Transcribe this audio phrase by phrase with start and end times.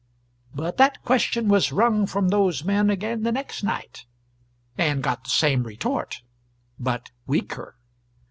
[0.55, 4.07] But that question was wrung from those men again the next night
[4.75, 6.23] and got the same retort.
[6.79, 7.75] But weaker.